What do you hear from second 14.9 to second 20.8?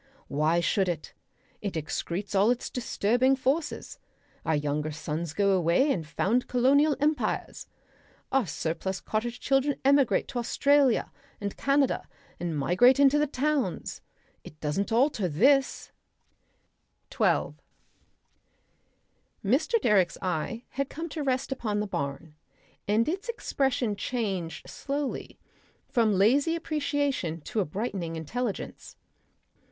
alter this...." Section 12 Mr. Direck's eye